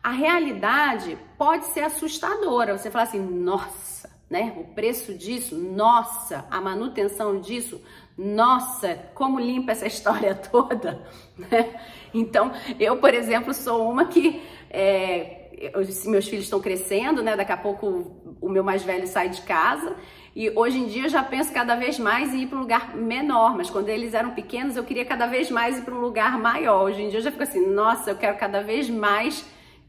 a 0.05 0.11
realidade 0.11 1.17
pode 1.39 1.65
ser 1.69 1.81
assustadora. 1.81 2.77
Você 2.77 2.91
fala 2.91 3.05
assim, 3.05 3.19
nossa, 3.19 4.11
né? 4.29 4.53
O 4.59 4.65
preço 4.65 5.15
disso, 5.15 5.57
nossa, 5.57 6.45
a 6.51 6.61
manutenção 6.61 7.41
disso, 7.41 7.81
nossa, 8.17 8.99
como 9.15 9.41
limpa 9.41 9.73
essa 9.73 9.87
história 9.87 10.35
toda, 10.53 11.03
né? 11.39 11.81
Então, 12.13 12.53
eu, 12.79 12.99
por 12.99 13.15
exemplo, 13.15 13.55
sou 13.55 13.91
uma 13.91 14.05
que 14.05 14.43
é, 14.69 15.49
eu, 15.73 15.81
meus 16.11 16.29
filhos 16.29 16.45
estão 16.45 16.61
crescendo, 16.61 17.23
né? 17.23 17.35
Daqui 17.35 17.53
a 17.53 17.57
pouco 17.57 18.37
o 18.43 18.49
meu 18.51 18.63
mais 18.63 18.83
velho 18.83 19.07
sai 19.07 19.31
de 19.31 19.41
casa. 19.41 19.97
E 20.37 20.51
hoje 20.51 20.81
em 20.81 20.87
dia 20.87 21.05
eu 21.05 21.09
já 21.09 21.23
penso 21.23 21.51
cada 21.51 21.77
vez 21.77 21.99
mais 21.99 22.35
em 22.35 22.43
ir 22.43 22.47
para 22.49 22.59
um 22.59 22.61
lugar 22.61 22.95
menor, 22.95 23.57
mas 23.57 23.71
quando 23.71 23.89
eles 23.89 24.13
eram 24.13 24.33
pequenos 24.33 24.77
eu 24.77 24.85
queria 24.85 25.07
cada 25.07 25.27
vez 25.27 25.51
mais 25.51 25.79
ir 25.79 25.83
para 25.83 25.95
um 25.95 26.01
lugar 26.01 26.39
maior. 26.39 26.83
Hoje 26.83 27.03
em 27.03 27.09
dia 27.09 27.21
eu 27.21 27.23
já 27.23 27.31
fico 27.31 27.43
assim, 27.43 27.67
nossa, 27.69 28.11
eu 28.11 28.17
quero 28.17 28.37
cada 28.37 28.61
vez 28.61 28.91
mais 28.91 29.47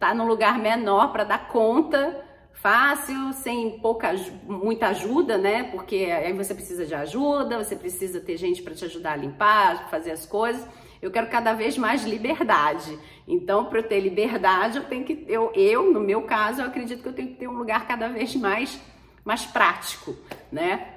tá 0.07 0.13
num 0.13 0.27
lugar 0.27 0.59
menor 0.59 1.11
para 1.11 1.23
dar 1.23 1.47
conta 1.47 2.23
fácil, 2.53 3.33
sem 3.33 3.79
pouca 3.79 4.13
muita 4.43 4.87
ajuda, 4.87 5.37
né? 5.37 5.63
Porque 5.63 6.05
aí 6.05 6.33
você 6.33 6.53
precisa 6.53 6.85
de 6.85 6.95
ajuda, 6.95 7.63
você 7.63 7.75
precisa 7.75 8.19
ter 8.19 8.37
gente 8.37 8.61
para 8.61 8.73
te 8.73 8.85
ajudar 8.85 9.13
a 9.13 9.15
limpar, 9.15 9.89
fazer 9.89 10.11
as 10.11 10.25
coisas. 10.25 10.65
Eu 11.01 11.11
quero 11.11 11.27
cada 11.27 11.53
vez 11.53 11.77
mais 11.77 12.03
liberdade. 12.03 12.97
Então, 13.27 13.65
para 13.65 13.79
eu 13.79 13.83
ter 13.83 13.99
liberdade, 13.99 14.77
eu 14.77 14.85
tenho 14.85 15.03
que 15.03 15.25
eu, 15.27 15.51
eu, 15.53 15.91
no 15.91 15.99
meu 15.99 16.23
caso, 16.23 16.61
eu 16.61 16.67
acredito 16.67 17.03
que 17.03 17.09
eu 17.09 17.13
tenho 17.13 17.29
que 17.29 17.35
ter 17.35 17.47
um 17.47 17.57
lugar 17.57 17.87
cada 17.87 18.07
vez 18.09 18.35
mais 18.35 18.79
mais 19.23 19.43
prático, 19.45 20.15
né? 20.51 20.87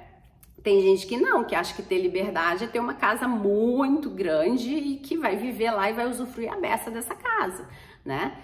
Tem 0.63 0.81
gente 0.81 1.07
que 1.07 1.17
não, 1.17 1.43
que 1.43 1.55
acha 1.55 1.73
que 1.73 1.81
ter 1.81 1.99
liberdade 1.99 2.65
é 2.65 2.67
ter 2.67 2.79
uma 2.79 2.93
casa 2.93 3.27
muito 3.27 4.09
grande 4.09 4.69
e 4.69 4.97
que 4.97 5.17
vai 5.17 5.35
viver 5.35 5.71
lá 5.71 5.89
e 5.89 5.93
vai 5.93 6.07
usufruir 6.07 6.51
a 6.51 6.57
beça 6.57 6.91
dessa 6.91 7.15
casa. 7.15 7.67
né? 8.05 8.37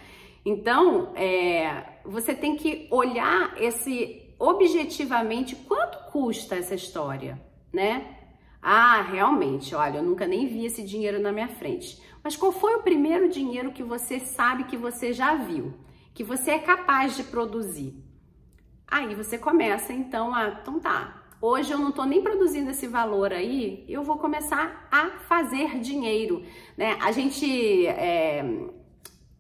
Então, 0.46 1.12
é, 1.16 2.02
você 2.06 2.36
tem 2.36 2.56
que 2.56 2.88
olhar 2.92 3.60
esse 3.60 4.22
objetivamente 4.38 5.56
quanto 5.56 5.98
custa 6.12 6.56
essa 6.56 6.76
história, 6.76 7.42
né? 7.74 8.16
Ah, 8.62 9.02
realmente, 9.02 9.74
olha, 9.74 9.98
eu 9.98 10.04
nunca 10.04 10.28
nem 10.28 10.48
vi 10.48 10.66
esse 10.66 10.84
dinheiro 10.84 11.20
na 11.20 11.32
minha 11.32 11.48
frente. 11.48 12.00
Mas 12.24 12.36
qual 12.36 12.52
foi 12.52 12.76
o 12.76 12.84
primeiro 12.84 13.30
dinheiro 13.30 13.72
que 13.72 13.84
você 13.84 14.20
sabe 14.20 14.66
que 14.66 14.78
você 14.78 15.14
já 15.14 15.36
viu, 15.36 15.74
que 16.14 16.24
você 16.24 16.52
é 16.52 16.60
capaz 16.60 17.16
de 17.16 17.24
produzir? 17.24 17.96
Aí 18.88 19.16
você 19.16 19.38
começa 19.38 19.94
então 19.94 20.34
a, 20.34 20.60
então 20.62 20.80
tá, 20.80 21.24
hoje 21.42 21.72
eu 21.72 21.78
não 21.78 21.90
estou 21.90 22.06
nem 22.06 22.22
produzindo 22.22 22.70
esse 22.70 22.88
valor 22.88 23.34
aí, 23.34 23.84
eu 23.88 24.04
vou 24.04 24.18
começar 24.18 24.88
a 24.92 25.10
fazer 25.28 25.80
dinheiro, 25.80 26.44
né? 26.78 26.98
A 27.02 27.12
gente 27.12 27.86
é, 27.88 28.44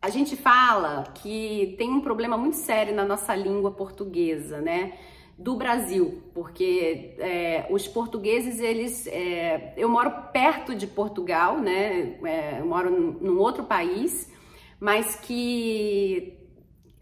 a 0.05 0.09
gente 0.09 0.35
fala 0.35 1.03
que 1.15 1.73
tem 1.79 1.89
um 1.89 1.99
problema 1.99 2.37
muito 2.37 2.57
sério 2.57 2.93
na 2.93 3.03
nossa 3.03 3.35
língua 3.35 3.71
portuguesa, 3.71 4.61
né? 4.61 4.93
Do 5.35 5.55
Brasil, 5.55 6.21
porque 6.31 7.15
é, 7.17 7.65
os 7.71 7.87
portugueses, 7.87 8.59
eles. 8.59 9.07
É, 9.07 9.73
eu 9.75 9.89
moro 9.89 10.11
perto 10.31 10.75
de 10.75 10.85
Portugal, 10.85 11.59
né? 11.59 12.19
É, 12.23 12.59
eu 12.59 12.67
moro 12.67 12.91
num 13.19 13.39
outro 13.39 13.63
país, 13.63 14.31
mas 14.79 15.15
que 15.15 16.37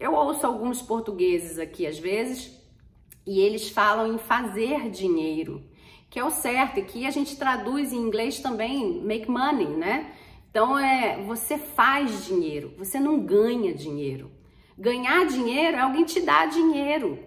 eu 0.00 0.14
ouço 0.14 0.46
alguns 0.46 0.80
portugueses 0.80 1.58
aqui 1.58 1.86
às 1.86 1.98
vezes 1.98 2.58
e 3.26 3.38
eles 3.38 3.68
falam 3.68 4.14
em 4.14 4.18
fazer 4.18 4.88
dinheiro, 4.88 5.62
que 6.08 6.18
é 6.18 6.24
o 6.24 6.30
certo, 6.30 6.80
e 6.80 6.84
que 6.84 7.06
a 7.06 7.10
gente 7.10 7.36
traduz 7.36 7.92
em 7.92 7.98
inglês 7.98 8.40
também 8.40 9.02
make 9.02 9.30
money, 9.30 9.68
né? 9.68 10.10
Então 10.54 10.78
é 10.78 11.20
você 11.20 11.58
faz 11.58 12.26
dinheiro, 12.26 12.72
você 12.78 13.00
não 13.00 13.18
ganha 13.18 13.74
dinheiro. 13.74 14.30
Ganhar 14.78 15.26
dinheiro 15.26 15.76
é 15.76 15.80
alguém 15.80 16.04
te 16.04 16.20
dar 16.20 16.46
dinheiro. 16.46 17.18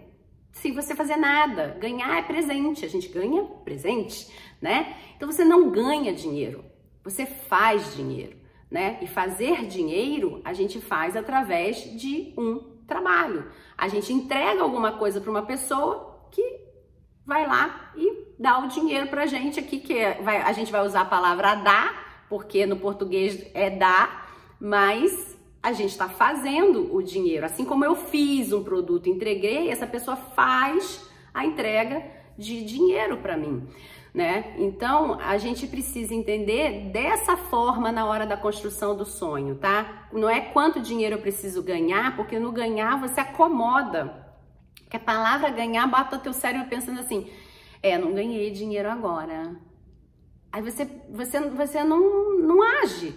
Sem 0.50 0.72
você 0.72 0.94
fazer 0.94 1.16
nada. 1.16 1.76
Ganhar 1.78 2.16
é 2.16 2.22
presente. 2.22 2.86
A 2.86 2.88
gente 2.88 3.06
ganha 3.08 3.44
presente, 3.66 4.32
né? 4.62 4.96
Então 5.14 5.30
você 5.30 5.44
não 5.44 5.68
ganha 5.70 6.10
dinheiro. 6.10 6.64
Você 7.04 7.26
faz 7.26 7.94
dinheiro, 7.94 8.34
né? 8.70 8.98
E 9.02 9.06
fazer 9.06 9.66
dinheiro 9.66 10.40
a 10.42 10.54
gente 10.54 10.80
faz 10.80 11.14
através 11.14 12.00
de 12.00 12.32
um 12.34 12.78
trabalho. 12.86 13.52
A 13.76 13.88
gente 13.88 14.10
entrega 14.10 14.62
alguma 14.62 14.92
coisa 14.92 15.20
para 15.20 15.30
uma 15.30 15.42
pessoa 15.42 16.26
que 16.30 16.60
vai 17.26 17.46
lá 17.46 17.92
e 17.94 18.34
dá 18.38 18.58
o 18.58 18.68
dinheiro 18.68 19.08
pra 19.08 19.26
gente 19.26 19.60
aqui, 19.60 19.80
que 19.80 19.98
é, 19.98 20.14
vai, 20.22 20.40
a 20.40 20.52
gente 20.54 20.72
vai 20.72 20.80
usar 20.80 21.02
a 21.02 21.04
palavra 21.04 21.56
dar 21.56 22.07
porque 22.28 22.66
no 22.66 22.76
português 22.76 23.46
é 23.54 23.70
dar, 23.70 24.32
mas 24.60 25.36
a 25.62 25.72
gente 25.72 25.90
está 25.90 26.08
fazendo 26.08 26.94
o 26.94 27.02
dinheiro. 27.02 27.44
Assim 27.44 27.64
como 27.64 27.84
eu 27.84 27.96
fiz 27.96 28.52
um 28.52 28.62
produto, 28.62 29.08
entreguei, 29.08 29.70
essa 29.70 29.86
pessoa 29.86 30.16
faz 30.16 31.08
a 31.32 31.44
entrega 31.44 32.02
de 32.36 32.64
dinheiro 32.64 33.18
para 33.18 33.36
mim. 33.36 33.66
Né? 34.14 34.54
Então 34.58 35.18
a 35.20 35.36
gente 35.36 35.66
precisa 35.66 36.14
entender 36.14 36.90
dessa 36.90 37.36
forma 37.36 37.92
na 37.92 38.06
hora 38.06 38.26
da 38.26 38.36
construção 38.36 38.96
do 38.96 39.04
sonho, 39.04 39.56
tá? 39.56 40.08
Não 40.12 40.28
é 40.28 40.40
quanto 40.40 40.80
dinheiro 40.80 41.16
eu 41.16 41.20
preciso 41.20 41.62
ganhar, 41.62 42.16
porque 42.16 42.38
no 42.38 42.50
ganhar 42.50 42.98
você 42.98 43.20
acomoda. 43.20 44.26
Que 44.88 44.96
a 44.96 45.00
palavra 45.00 45.50
ganhar 45.50 45.86
bota 45.86 46.16
o 46.16 46.18
teu 46.18 46.32
cérebro 46.32 46.68
pensando 46.68 46.98
assim: 46.98 47.30
é, 47.82 47.98
não 47.98 48.12
ganhei 48.12 48.50
dinheiro 48.50 48.90
agora. 48.90 49.54
Aí 50.52 50.62
você, 50.62 50.88
você, 51.10 51.40
você 51.40 51.84
não, 51.84 52.38
não 52.38 52.62
age. 52.62 53.14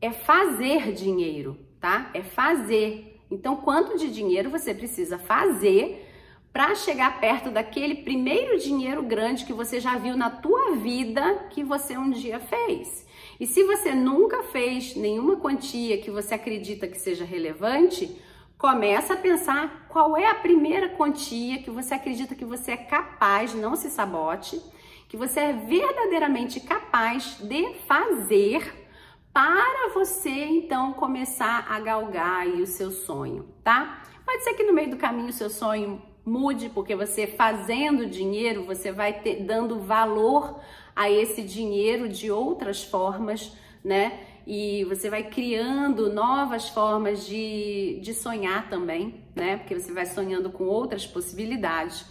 É 0.00 0.10
fazer 0.10 0.92
dinheiro, 0.92 1.58
tá? 1.80 2.10
É 2.14 2.22
fazer. 2.22 3.20
Então, 3.30 3.56
quanto 3.56 3.98
de 3.98 4.10
dinheiro 4.10 4.50
você 4.50 4.74
precisa 4.74 5.18
fazer 5.18 6.06
para 6.52 6.74
chegar 6.74 7.20
perto 7.20 7.50
daquele 7.50 7.96
primeiro 7.96 8.58
dinheiro 8.58 9.02
grande 9.02 9.44
que 9.44 9.52
você 9.52 9.80
já 9.80 9.96
viu 9.96 10.16
na 10.16 10.30
tua 10.30 10.76
vida 10.76 11.46
que 11.50 11.62
você 11.64 11.96
um 11.96 12.10
dia 12.10 12.38
fez? 12.38 13.06
E 13.40 13.46
se 13.46 13.62
você 13.64 13.94
nunca 13.94 14.42
fez 14.44 14.96
nenhuma 14.96 15.36
quantia 15.36 15.98
que 15.98 16.10
você 16.10 16.34
acredita 16.34 16.88
que 16.88 16.98
seja 16.98 17.24
relevante, 17.24 18.20
começa 18.56 19.14
a 19.14 19.16
pensar 19.16 19.86
qual 19.88 20.16
é 20.16 20.26
a 20.26 20.34
primeira 20.34 20.88
quantia 20.88 21.62
que 21.62 21.70
você 21.70 21.94
acredita 21.94 22.34
que 22.34 22.44
você 22.44 22.72
é 22.72 22.76
capaz, 22.76 23.54
não 23.54 23.76
se 23.76 23.90
sabote 23.90 24.60
que 25.08 25.16
você 25.16 25.40
é 25.40 25.52
verdadeiramente 25.54 26.60
capaz 26.60 27.38
de 27.40 27.74
fazer 27.86 28.86
para 29.32 29.90
você 29.94 30.30
então 30.30 30.92
começar 30.92 31.66
a 31.68 31.80
galgar 31.80 32.42
aí 32.42 32.60
o 32.60 32.66
seu 32.66 32.90
sonho, 32.90 33.48
tá? 33.64 34.02
Pode 34.24 34.44
ser 34.44 34.54
que 34.54 34.62
no 34.64 34.74
meio 34.74 34.90
do 34.90 34.96
caminho 34.96 35.28
o 35.28 35.32
seu 35.32 35.48
sonho 35.48 36.02
mude, 36.24 36.68
porque 36.68 36.94
você 36.94 37.26
fazendo 37.26 38.06
dinheiro, 38.06 38.64
você 38.64 38.92
vai 38.92 39.14
ter 39.20 39.42
dando 39.44 39.80
valor 39.80 40.60
a 40.94 41.10
esse 41.10 41.42
dinheiro 41.42 42.08
de 42.08 42.30
outras 42.30 42.84
formas, 42.84 43.56
né? 43.82 44.20
E 44.46 44.84
você 44.84 45.08
vai 45.08 45.24
criando 45.24 46.12
novas 46.12 46.68
formas 46.68 47.26
de, 47.26 47.98
de 48.02 48.12
sonhar 48.12 48.68
também, 48.68 49.22
né? 49.34 49.56
Porque 49.58 49.78
você 49.78 49.92
vai 49.92 50.04
sonhando 50.04 50.50
com 50.50 50.64
outras 50.64 51.06
possibilidades 51.06 52.04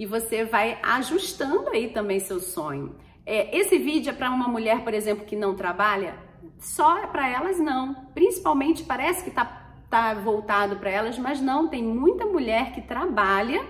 e 0.00 0.06
você 0.06 0.46
vai 0.46 0.78
ajustando 0.82 1.68
aí 1.68 1.90
também 1.90 2.18
seu 2.20 2.40
sonho. 2.40 2.96
É, 3.26 3.54
esse 3.54 3.76
vídeo 3.76 4.08
é 4.08 4.14
para 4.14 4.30
uma 4.30 4.48
mulher, 4.48 4.82
por 4.82 4.94
exemplo, 4.94 5.26
que 5.26 5.36
não 5.36 5.54
trabalha? 5.54 6.14
Só 6.58 7.06
para 7.08 7.28
elas 7.28 7.58
não. 7.58 7.92
Principalmente 8.14 8.82
parece 8.82 9.22
que 9.22 9.28
está 9.28 9.44
tá 9.90 10.14
voltado 10.14 10.76
para 10.76 10.88
elas, 10.88 11.18
mas 11.18 11.38
não, 11.42 11.68
tem 11.68 11.82
muita 11.82 12.24
mulher 12.24 12.72
que 12.72 12.80
trabalha, 12.80 13.62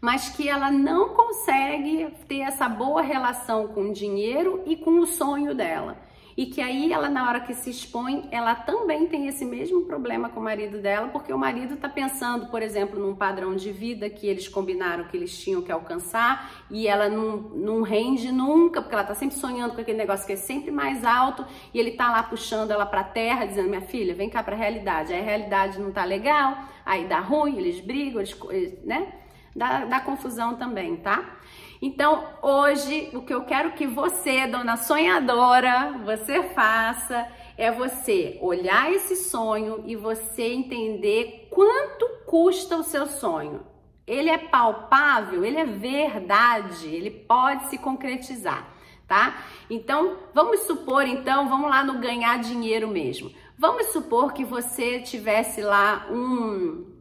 mas 0.00 0.28
que 0.30 0.48
ela 0.48 0.72
não 0.72 1.10
consegue 1.10 2.12
ter 2.26 2.40
essa 2.40 2.68
boa 2.68 3.00
relação 3.00 3.68
com 3.68 3.90
o 3.90 3.92
dinheiro 3.92 4.60
e 4.66 4.74
com 4.74 4.98
o 4.98 5.06
sonho 5.06 5.54
dela 5.54 5.98
e 6.36 6.46
que 6.46 6.60
aí 6.60 6.92
ela 6.92 7.08
na 7.08 7.28
hora 7.28 7.40
que 7.40 7.54
se 7.54 7.70
expõe, 7.70 8.28
ela 8.30 8.54
também 8.54 9.06
tem 9.06 9.26
esse 9.26 9.44
mesmo 9.44 9.82
problema 9.82 10.28
com 10.28 10.40
o 10.40 10.42
marido 10.42 10.78
dela, 10.78 11.08
porque 11.08 11.32
o 11.32 11.38
marido 11.38 11.74
está 11.74 11.88
pensando, 11.88 12.46
por 12.46 12.62
exemplo, 12.62 12.98
num 12.98 13.14
padrão 13.14 13.54
de 13.54 13.70
vida 13.70 14.08
que 14.08 14.26
eles 14.26 14.48
combinaram 14.48 15.04
que 15.04 15.16
eles 15.16 15.38
tinham 15.38 15.62
que 15.62 15.70
alcançar 15.70 16.64
e 16.70 16.86
ela 16.88 17.08
não, 17.08 17.36
não 17.36 17.82
rende 17.82 18.32
nunca, 18.32 18.80
porque 18.80 18.94
ela 18.94 19.02
está 19.02 19.14
sempre 19.14 19.36
sonhando 19.36 19.74
com 19.74 19.80
aquele 19.80 19.98
negócio 19.98 20.26
que 20.26 20.32
é 20.32 20.36
sempre 20.36 20.70
mais 20.70 21.04
alto 21.04 21.44
e 21.72 21.78
ele 21.78 21.90
está 21.90 22.10
lá 22.10 22.22
puxando 22.22 22.70
ela 22.70 22.86
para 22.86 23.04
terra, 23.04 23.44
dizendo: 23.44 23.68
"Minha 23.68 23.82
filha, 23.82 24.14
vem 24.14 24.30
cá 24.30 24.42
para 24.42 24.54
a 24.54 24.58
realidade". 24.58 25.12
Aí 25.12 25.20
a 25.20 25.24
realidade 25.24 25.80
não 25.80 25.92
tá 25.92 26.04
legal, 26.04 26.56
aí 26.84 27.06
dá 27.06 27.20
ruim, 27.20 27.58
eles 27.58 27.80
brigam, 27.80 28.22
eles, 28.50 28.84
né? 28.84 29.12
Dá, 29.54 29.84
dá 29.84 30.00
confusão 30.00 30.56
também, 30.56 30.96
tá? 30.96 31.38
Então, 31.84 32.24
hoje, 32.40 33.10
o 33.12 33.22
que 33.22 33.34
eu 33.34 33.42
quero 33.42 33.72
que 33.72 33.88
você, 33.88 34.46
dona 34.46 34.76
sonhadora, 34.76 35.98
você 36.04 36.44
faça 36.50 37.26
é 37.58 37.72
você 37.72 38.38
olhar 38.40 38.92
esse 38.92 39.16
sonho 39.16 39.82
e 39.84 39.96
você 39.96 40.44
entender 40.52 41.48
quanto 41.50 42.08
custa 42.24 42.76
o 42.76 42.84
seu 42.84 43.06
sonho. 43.06 43.66
Ele 44.06 44.30
é 44.30 44.38
palpável, 44.38 45.44
ele 45.44 45.58
é 45.58 45.64
verdade, 45.64 46.86
ele 46.86 47.10
pode 47.10 47.66
se 47.66 47.76
concretizar, 47.78 48.72
tá? 49.08 49.42
Então, 49.68 50.18
vamos 50.32 50.60
supor, 50.60 51.04
então, 51.04 51.48
vamos 51.48 51.68
lá 51.68 51.82
no 51.82 51.98
ganhar 51.98 52.38
dinheiro 52.38 52.86
mesmo. 52.86 53.32
Vamos 53.58 53.88
supor 53.88 54.32
que 54.32 54.44
você 54.44 55.00
tivesse 55.00 55.60
lá 55.60 56.06
um 56.10 56.92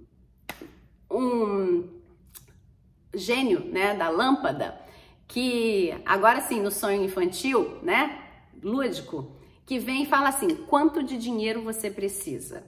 um 1.10 2.01
gênio, 3.14 3.60
né, 3.66 3.96
da 3.96 4.10
lâmpada, 4.10 4.80
que 5.28 5.94
agora 6.06 6.42
sim, 6.42 6.62
no 6.62 6.72
sonho 6.72 7.04
infantil, 7.04 7.78
né, 7.82 8.20
lúdico, 8.62 9.36
que 9.66 9.80
vem 9.80 10.04
e 10.04 10.06
fala 10.06 10.30
assim: 10.30 10.56
quanto 10.68 11.04
de 11.04 11.18
dinheiro 11.18 11.62
você 11.62 11.90
precisa? 11.90 12.64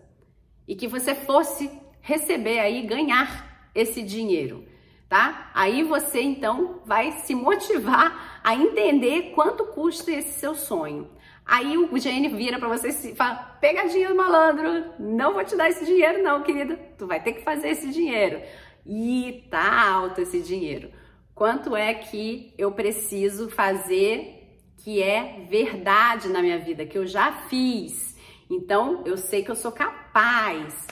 E 0.67 0.75
que 0.75 0.88
você 0.88 1.13
fosse 1.13 1.69
receber 2.01 2.59
aí, 2.59 2.81
ganhar 2.83 3.69
esse 3.75 4.01
dinheiro, 4.01 4.65
tá? 5.09 5.51
Aí 5.53 5.83
você 5.83 6.21
então 6.21 6.81
vai 6.85 7.12
se 7.23 7.35
motivar 7.35 8.41
a 8.43 8.55
entender 8.55 9.31
quanto 9.35 9.65
custa 9.65 10.12
esse 10.12 10.39
seu 10.39 10.55
sonho. 10.55 11.09
Aí 11.45 11.77
o 11.77 11.97
gênio 11.97 12.35
vira 12.35 12.57
para 12.57 12.69
você 12.69 12.89
e 12.89 13.15
fala: 13.15 13.35
pegadinha 13.59 14.09
do 14.09 14.15
malandro, 14.15 14.93
não 14.97 15.33
vou 15.33 15.43
te 15.43 15.55
dar 15.55 15.69
esse 15.69 15.85
dinheiro, 15.85 16.23
não, 16.23 16.41
querida. 16.41 16.79
Tu 16.97 17.05
vai 17.05 17.21
ter 17.21 17.33
que 17.33 17.41
fazer 17.41 17.69
esse 17.69 17.89
dinheiro. 17.89 18.41
E 18.85 19.45
tá 19.49 19.91
alto 19.91 20.21
esse 20.21 20.41
dinheiro. 20.41 20.91
Quanto 21.33 21.75
é 21.75 21.93
que 21.93 22.53
eu 22.57 22.71
preciso 22.71 23.49
fazer 23.49 24.43
que 24.83 25.01
é 25.01 25.45
verdade 25.49 26.27
na 26.27 26.41
minha 26.41 26.59
vida, 26.59 26.85
que 26.85 26.97
eu 26.97 27.07
já 27.07 27.31
fiz. 27.31 28.17
Então, 28.49 29.01
eu 29.05 29.15
sei 29.15 29.41
que 29.41 29.49
eu 29.49 29.55
sou 29.55 29.71
capaz. 29.71 30.87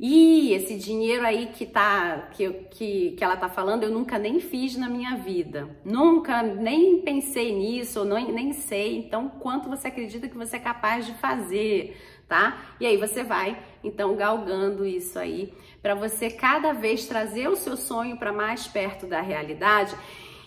E 0.00 0.52
esse 0.52 0.76
dinheiro 0.76 1.24
aí 1.24 1.46
que 1.46 1.66
tá 1.66 2.28
que, 2.32 2.48
que, 2.70 3.10
que 3.12 3.24
ela 3.24 3.36
tá 3.36 3.48
falando, 3.48 3.82
eu 3.82 3.90
nunca 3.90 4.18
nem 4.18 4.40
fiz 4.40 4.76
na 4.76 4.88
minha 4.88 5.16
vida. 5.16 5.68
Nunca 5.84 6.42
nem 6.42 7.00
pensei 7.02 7.52
nisso, 7.52 8.04
nem, 8.04 8.32
nem 8.32 8.52
sei. 8.52 8.98
Então, 8.98 9.28
quanto 9.28 9.68
você 9.68 9.88
acredita 9.88 10.28
que 10.28 10.36
você 10.36 10.56
é 10.56 10.60
capaz 10.60 11.06
de 11.06 11.14
fazer? 11.14 11.96
Tá? 12.28 12.62
E 12.78 12.86
aí 12.86 12.96
você 12.96 13.24
vai 13.24 13.58
então 13.82 14.14
galgando 14.14 14.84
isso 14.84 15.18
aí 15.18 15.54
para 15.80 15.94
você 15.94 16.28
cada 16.30 16.72
vez 16.72 17.06
trazer 17.06 17.48
o 17.48 17.56
seu 17.56 17.76
sonho 17.76 18.16
para 18.16 18.32
mais 18.32 18.66
perto 18.66 19.06
da 19.06 19.20
realidade 19.20 19.96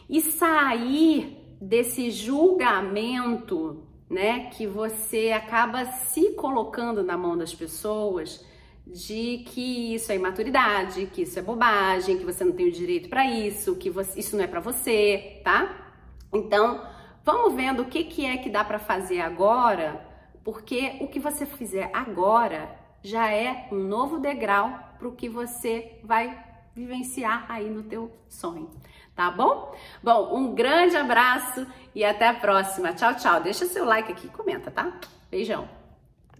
e 0.10 0.22
sair 0.22 1.38
desse 1.60 2.12
julgamento, 2.12 3.84
né, 4.10 4.50
que 4.52 4.68
você 4.68 5.32
acaba 5.32 5.86
se 5.86 6.32
colocando 6.34 7.04
na 7.04 7.18
mão 7.18 7.38
das 7.38 7.54
pessoas 7.54 8.46
de 8.86 9.46
que 9.48 9.94
isso 9.96 10.12
é 10.12 10.16
imaturidade, 10.16 11.06
que 11.06 11.22
isso 11.22 11.40
é 11.40 11.42
bobagem, 11.42 12.18
que 12.18 12.26
você 12.26 12.44
não 12.44 12.52
tem 12.52 12.68
o 12.68 12.72
direito 12.72 13.08
para 13.08 13.26
isso, 13.26 13.76
que 13.76 13.90
você, 13.90 14.20
isso 14.20 14.36
não 14.36 14.44
é 14.44 14.48
para 14.48 14.60
você, 14.60 15.40
tá? 15.44 15.94
Então, 16.34 16.86
vamos 17.24 17.54
vendo 17.54 17.84
o 17.84 17.86
que, 17.86 18.04
que 18.04 18.26
é 18.26 18.38
que 18.38 18.50
dá 18.50 18.64
para 18.64 18.80
fazer 18.80 19.22
agora, 19.22 20.11
porque 20.44 20.98
o 21.02 21.08
que 21.08 21.20
você 21.20 21.46
fizer 21.46 21.90
agora 21.94 22.76
já 23.04 23.32
é 23.32 23.68
um 23.72 23.78
novo 23.78 24.20
degrau 24.20 24.72
para 24.98 25.08
o 25.08 25.16
que 25.16 25.28
você 25.28 26.00
vai 26.04 26.38
vivenciar 26.76 27.46
aí 27.50 27.70
no 27.70 27.84
teu 27.84 28.12
sonho, 28.30 28.70
tá 29.16 29.30
bom? 29.30 29.76
Bom, 30.02 30.36
um 30.36 30.54
grande 30.54 30.96
abraço 30.96 31.68
e 31.94 32.04
até 32.04 32.28
a 32.28 32.34
próxima. 32.34 32.94
Tchau, 32.94 33.16
tchau. 33.16 33.42
Deixa 33.42 33.66
seu 33.66 33.86
like 33.86 34.12
aqui, 34.12 34.30
comenta, 34.30 34.72
tá? 34.72 34.94
Beijão. 35.30 35.81